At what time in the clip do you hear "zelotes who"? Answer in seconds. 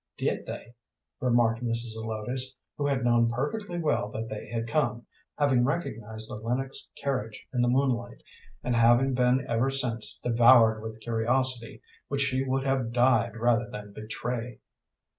1.93-2.87